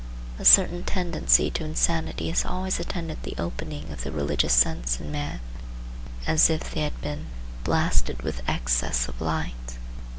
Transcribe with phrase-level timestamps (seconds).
[0.39, 5.11] A certain tendency to insanity has always attended the opening of the religious sense in
[5.11, 5.41] men,
[6.25, 7.27] as if they had been
[7.63, 9.77] "blasted with excess of light."